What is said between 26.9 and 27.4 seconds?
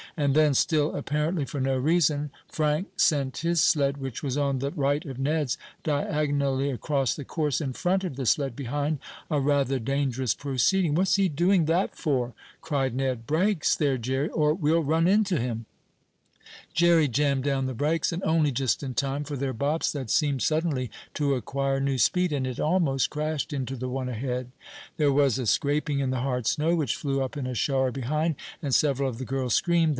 flew up